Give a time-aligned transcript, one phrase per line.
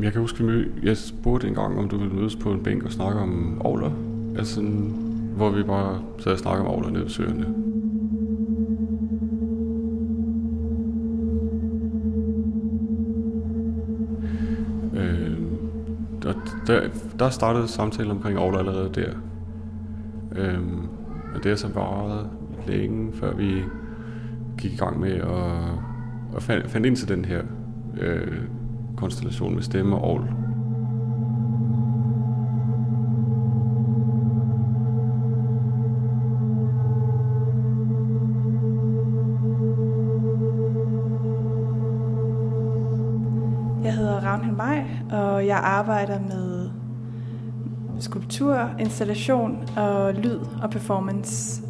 [0.00, 2.84] Jeg kan huske, at jeg spurgte en gang, om du ville mødes på en bænk
[2.84, 3.90] og snakke om ovler.
[4.38, 4.62] Altså,
[5.36, 7.46] hvor vi bare sad og snakkede om ovler nede ved søerne.
[14.94, 15.36] Øh,
[16.22, 16.32] der,
[16.66, 16.88] der,
[17.18, 19.12] der startede samtalen omkring ovler allerede der.
[20.36, 20.60] Øh,
[21.34, 22.30] og det har så varet
[22.66, 23.62] længe, før vi
[24.58, 27.42] gik i gang med at, at fandt, fandt ind til den her
[28.00, 28.42] øh,
[28.96, 30.24] konstellation med stemme og ovl.
[43.84, 46.70] Jeg hedder Ravnhild Maj, og jeg arbejder med
[48.00, 51.62] skulptur, installation og lyd og performance.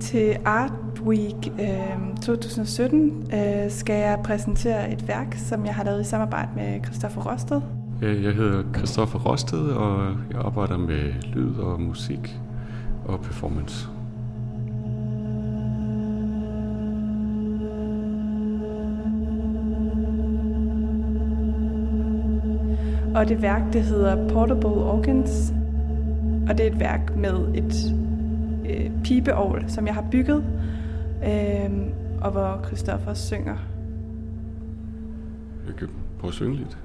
[0.00, 0.72] Til Art
[1.06, 6.48] Week øh, 2017 øh, skal jeg præsentere et værk, som jeg har lavet i samarbejde
[6.56, 7.60] med Christoffer Rosted.
[8.02, 12.40] Jeg hedder Christoffer Rosted, og jeg arbejder med lyd og musik
[13.04, 13.88] og performance.
[23.14, 25.52] Og det værk, det hedder Portable Organs.
[26.48, 27.94] Og det er et værk med et
[28.68, 30.44] øh, pibeovl, som jeg har bygget,
[31.22, 31.70] øh,
[32.20, 33.56] og hvor Christoffer synger.
[35.66, 36.78] Jeg kan prøve at synge lidt.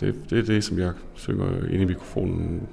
[0.00, 2.68] Det, det er det, som jeg synger ind i mikrofonen.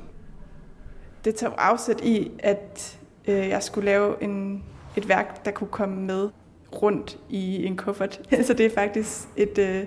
[1.26, 4.64] Det tager afsæt i, at øh, jeg skulle lave en,
[4.98, 6.30] et værk, der kunne komme med
[6.74, 8.22] rundt i en kuffert.
[8.48, 9.84] Så det er faktisk et, øh,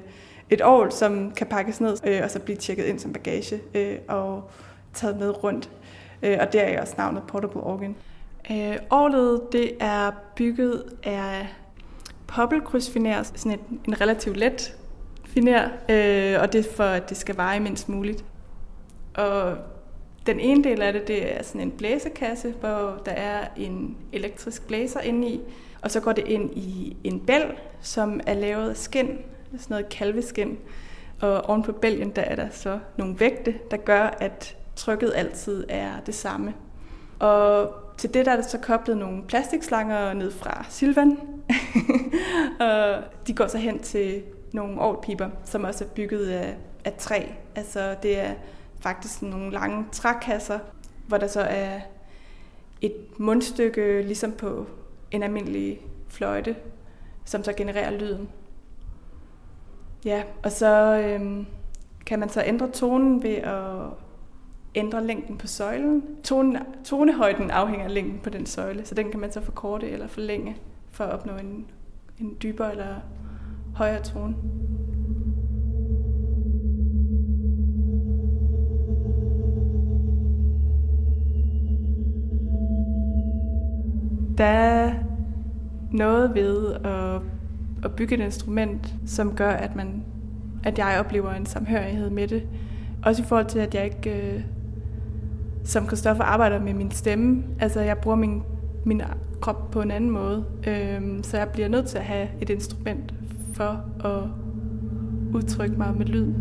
[0.51, 3.99] et ovl, som kan pakkes ned øh, og så blive tjekket ind som bagage øh,
[4.09, 4.51] og
[4.95, 5.71] taget med rundt.
[6.23, 7.97] Øh, og der er også navnet Portable Organ.
[8.51, 11.49] Øh, orlet det er bygget af
[12.27, 14.77] poppelkrydsfiner, sådan en, en relativt let
[15.27, 18.25] finer, øh, og det er for, at det skal veje mindst muligt.
[19.15, 19.57] Og
[20.27, 24.67] den ene del af det, det er sådan en blæsekasse, hvor der er en elektrisk
[24.67, 25.41] blæser inde i,
[25.83, 27.45] og så går det ind i en bæl,
[27.81, 29.19] som er lavet af skin,
[29.53, 30.59] sådan noget kalveskin.
[31.21, 35.65] Og oven på bælgen, der er der så nogle vægte, der gør, at trykket altid
[35.69, 36.55] er det samme.
[37.19, 41.19] Og til det der er der så koblet nogle plastikslanger ned fra Silvan.
[42.61, 44.23] og de går så hen til
[44.53, 47.23] nogle ovlpiber, som også er bygget af, af træ.
[47.55, 48.33] Altså det er
[48.81, 50.59] faktisk nogle lange trækasser,
[51.07, 51.81] hvor der så er
[52.81, 54.67] et mundstykke, ligesom på
[55.13, 56.57] en almindelig fløjte,
[57.25, 58.29] som så genererer lyden.
[60.05, 61.47] Ja, og så øhm,
[62.07, 63.87] kan man så ændre tonen ved at
[64.75, 66.03] ændre længden på søjlen.
[66.25, 70.07] Tone, tonehøjden afhænger af længden på den søjle, så den kan man så forkorte eller
[70.07, 70.57] forlænge
[70.91, 71.67] for at opnå en,
[72.21, 72.97] en dybere eller
[73.75, 74.35] højere tone.
[84.39, 84.95] Der
[85.93, 87.21] noget ved at,
[87.85, 90.05] at bygge et instrument, som gør, at, man,
[90.65, 92.43] at jeg oplever en samhørighed med det.
[93.05, 94.41] Også i forhold til, at jeg ikke, øh,
[95.65, 97.45] som Kristoffer, arbejder med min stemme.
[97.61, 98.43] Altså, jeg bruger min,
[98.85, 99.03] min
[99.41, 100.45] krop på en anden måde.
[100.67, 103.15] Øh, så jeg bliver nødt til at have et instrument
[103.53, 104.23] for at
[105.35, 106.35] udtrykke mig med lyd.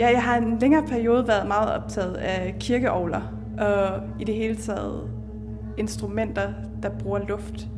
[0.00, 3.20] Ja, jeg har en længere periode været meget optaget af kirkeovler
[3.58, 5.10] og i det hele taget
[5.78, 6.52] instrumenter,
[6.82, 7.68] der bruger luft.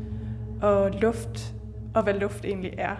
[0.61, 1.55] Og luft,
[1.95, 2.97] og hvad luft egentlig er.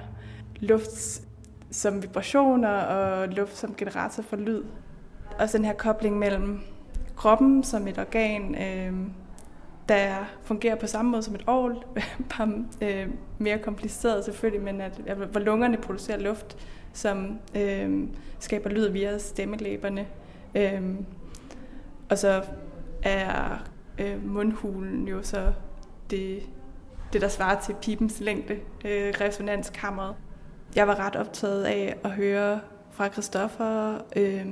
[0.61, 1.23] Luft
[1.71, 4.63] som vibrationer og luft som generator for lyd.
[5.39, 6.61] Og den her kobling mellem
[7.17, 8.93] kroppen som et organ, øh,
[9.89, 11.85] der fungerer på samme måde som et ovl,
[12.39, 13.09] bare øh,
[13.39, 16.57] mere kompliceret selvfølgelig, men at, at hvor lungerne producerer luft,
[16.93, 18.09] som øh,
[18.39, 20.07] skaber lyd via stemmelæberne.
[20.55, 20.95] Øh,
[22.11, 22.43] og så
[23.03, 23.65] er
[23.99, 25.53] øh, mundhulen jo så
[26.11, 26.43] det,
[27.13, 28.55] det, der svarer til pipens længde,
[28.85, 30.15] øh, resonanskammeret.
[30.77, 32.61] Jeg var ret optaget af at høre
[32.91, 34.47] fra Christoffer øh,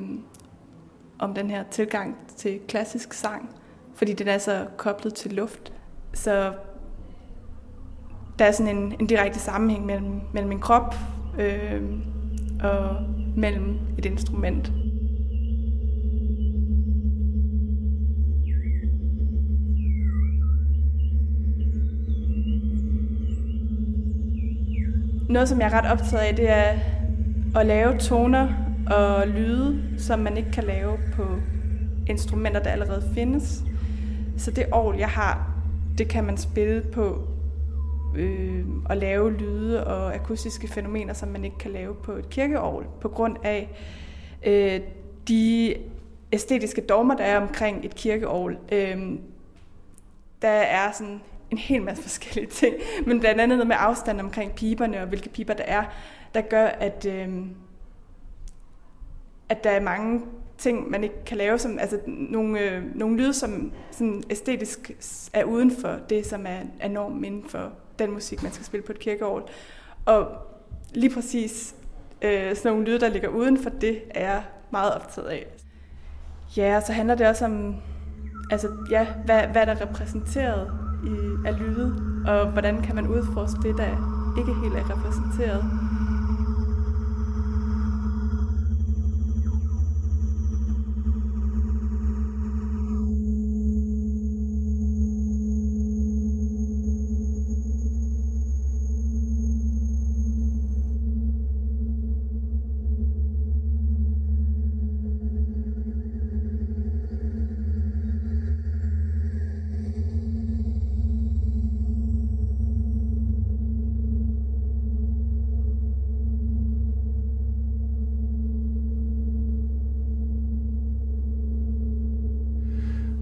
[1.19, 3.51] om den her tilgang til klassisk sang,
[3.95, 5.73] fordi den er så koblet til luft.
[6.15, 6.53] Så
[8.39, 10.95] der er sådan en, en direkte sammenhæng mellem, mellem min krop
[11.39, 11.83] øh,
[12.63, 12.97] og
[13.37, 14.73] mellem et instrument.
[25.29, 26.79] Noget, som jeg er ret optaget af, det er
[27.57, 28.49] at lave toner
[28.87, 31.23] og lyde, som man ikke kan lave på
[32.07, 33.65] instrumenter, der allerede findes.
[34.37, 35.55] Så det orgel, jeg har,
[35.99, 37.29] det kan man spille på
[38.17, 42.87] øh, at lave lyde og akustiske fænomener, som man ikke kan lave på et kirkeovl,
[43.01, 43.69] på grund af
[44.47, 44.81] øh,
[45.29, 45.75] de
[46.33, 48.59] æstetiske dogmer, der er omkring et kirkeovl.
[48.73, 48.99] Øh,
[50.43, 51.21] der er sådan
[51.51, 52.75] en hel masse forskellige ting,
[53.07, 55.85] men blandt andet noget med afstand omkring piberne og hvilke piber der er,
[56.35, 57.29] der gør, at, øh,
[59.49, 60.21] at der er mange
[60.59, 64.91] ting, man ikke kan lave, som, altså nogle, øh, nogle lyde, som sådan æstetisk
[65.33, 67.73] er uden for det, som er, er normen inden for
[68.05, 69.51] den musik, man skal spille på et kirkeår.
[70.07, 70.27] Og
[70.95, 71.75] lige præcis
[72.23, 75.47] øh, sådan nogle lyde, der ligger uden for det, er jeg meget optaget af.
[76.57, 77.75] Ja, og så handler det også om,
[78.51, 80.71] altså, ja, hvad, hvad der er repræsenteret
[81.05, 81.95] i, af lyde,
[82.27, 83.87] og hvordan kan man udforske det, der
[84.39, 85.90] ikke helt er repræsenteret.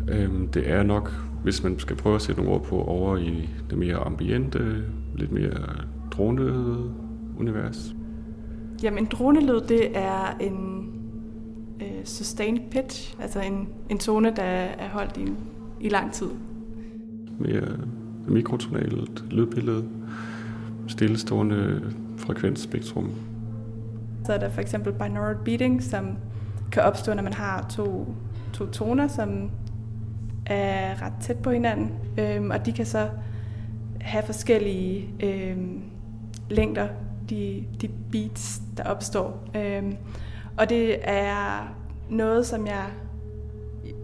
[0.08, 1.12] Øhm, det er nok,
[1.42, 4.84] hvis man skal prøve at sætte nogle ord på, over i det mere ambiente,
[5.16, 5.66] lidt mere
[6.10, 6.90] dronede
[7.38, 7.94] univers.
[8.82, 10.90] Jamen, en dronelyd, det er en
[11.80, 15.32] øh, sustained pitch, altså en, en tone, der er holdt i,
[15.80, 16.28] i lang tid.
[17.38, 17.68] Mere
[18.28, 19.84] mikrotonalt lydbillede,
[20.86, 21.82] stillestående
[22.16, 23.10] frekvensspektrum.
[24.24, 26.06] Så er der for eksempel binaural beating, som
[26.72, 28.14] kan opstå, når man har to,
[28.52, 29.50] to toner, som
[30.48, 33.08] er ret tæt på hinanden, øh, og de kan så
[34.00, 35.56] have forskellige øh,
[36.50, 36.88] længder,
[37.30, 39.48] de, de beats, der opstår.
[39.56, 39.82] Øh,
[40.58, 41.74] og det er
[42.10, 42.84] noget, som jeg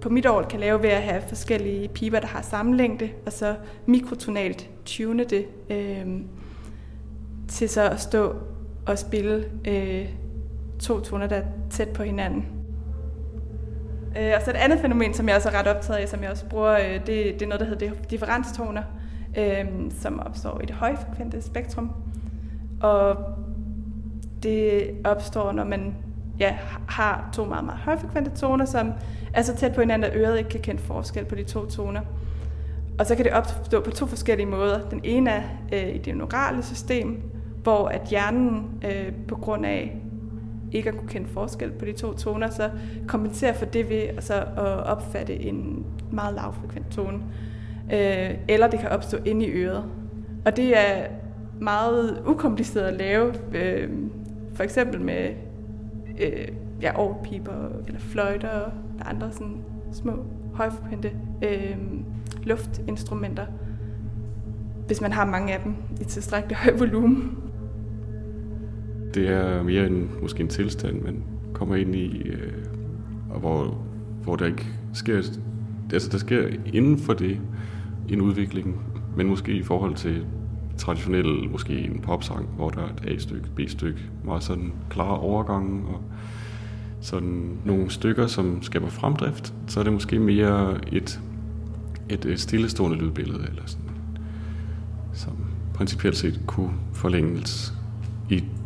[0.00, 3.32] på mit år kan lave ved at have forskellige piber, der har samme længde, og
[3.32, 3.56] så
[3.86, 6.20] mikrotonalt tune det øh,
[7.48, 8.34] til så at stå
[8.86, 10.08] og spille øh,
[10.80, 12.53] to toner, der er tæt på hinanden.
[14.18, 16.30] Øh, og så et andet fænomen, som jeg også er ret optaget af, som jeg
[16.30, 18.82] også bruger, øh, det, det er noget, der hedder differenstoner,
[19.38, 21.90] øh, som opstår i det højfrekvente spektrum.
[22.82, 23.16] Og
[24.42, 25.94] det opstår, når man
[26.38, 26.56] ja,
[26.88, 28.92] har to meget, meget højfrekvente toner, som
[29.34, 32.00] er så tæt på hinanden, at øret ikke kan kende forskel på de to toner.
[32.98, 34.88] Og så kan det opstå på to forskellige måder.
[34.88, 37.22] Den ene er øh, i det neurale system,
[37.62, 39.96] hvor at hjernen øh, på grund af
[40.74, 42.70] ikke at kunne kende forskel på de to toner, så
[43.06, 47.18] kompensere for det ved altså, at øh, opfatte en meget lavfrekvent tone.
[47.92, 49.84] Øh, eller det kan opstå inde i øret.
[50.44, 51.06] Og det er
[51.60, 53.90] meget ukompliceret at lave, øh,
[54.54, 55.28] for eksempel med
[56.20, 56.48] øh,
[56.82, 57.52] ja, overpiper
[57.86, 60.12] eller fløjter og der andre sådan små
[60.54, 61.76] højfrekvente øh,
[62.42, 63.46] luftinstrumenter,
[64.86, 67.43] hvis man har mange af dem i tilstrækkelig høj volumen
[69.14, 72.52] det er mere en, måske en tilstand, man kommer ind i, øh,
[73.30, 73.84] og hvor,
[74.22, 75.16] hvor der ikke sker,
[75.92, 77.40] altså der sker inden for det
[78.08, 78.80] en udvikling,
[79.16, 80.26] men måske i forhold til
[80.78, 86.02] traditionel, måske en popsang, hvor der er et A-stykke, B-stykke, meget sådan klare overgange og
[87.00, 91.20] sådan nogle stykker, som skaber fremdrift, så er det måske mere et,
[92.08, 93.90] et, et stillestående lydbillede, eller sådan,
[95.12, 95.32] som
[95.74, 97.74] principielt set kunne forlænges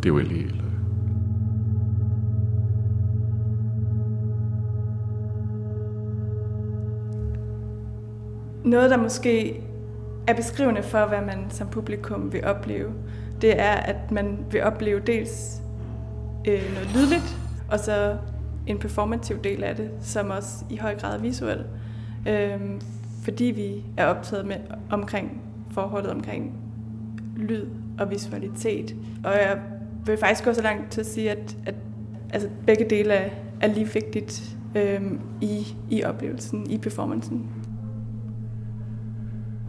[0.02, 0.44] det uendelige.
[0.44, 0.68] Øh,
[8.64, 9.60] noget, der måske
[10.26, 12.92] er beskrivende for, hvad man som publikum vil opleve,
[13.40, 15.62] det er, at man vil opleve dels
[16.48, 17.38] øh, noget lydligt,
[17.70, 18.16] og så
[18.66, 21.64] en performativ del af det, som også i høj grad er visuel.
[22.28, 22.60] Øh,
[23.24, 24.56] fordi vi er optaget med
[24.90, 26.52] omkring forholdet omkring
[27.36, 27.66] lyd
[27.98, 28.96] og visualitet.
[29.24, 29.60] Og jeg
[30.08, 31.74] vil faktisk gå så langt til at sige, at, at
[32.32, 37.46] altså, begge dele er, er lige vigtigt øhm, i, i oplevelsen, i performancen.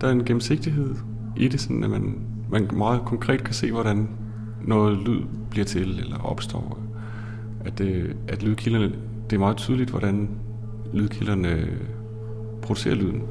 [0.01, 0.95] Der er en gennemsigtighed
[1.37, 2.15] i det, sådan at man,
[2.49, 4.07] man meget konkret kan se, hvordan
[4.65, 6.79] noget lyd bliver til eller opstår.
[7.65, 8.91] At, det, at lydkilderne,
[9.29, 10.29] det er meget tydeligt, hvordan
[10.93, 11.67] lydkilderne
[12.61, 13.21] producerer lyden.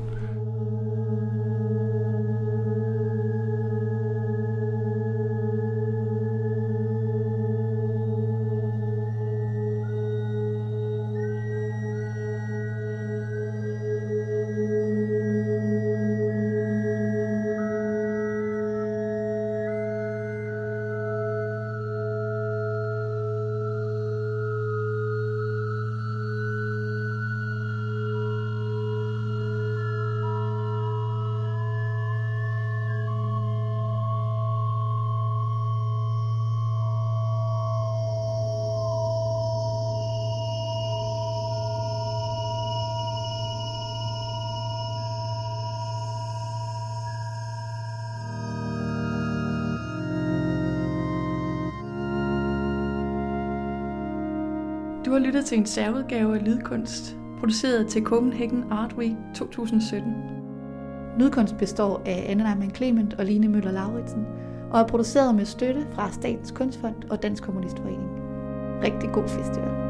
[55.08, 60.14] Du har lyttet til en særudgave af Lydkunst, produceret til Copenhagen Art Week 2017.
[61.18, 64.26] Lydkunst består af Anne Neumann Clement og Line Møller Lauritsen,
[64.70, 68.10] og er produceret med støtte fra Statens Kunstfond og Dansk Kommunistforening.
[68.82, 69.87] Rigtig god festival.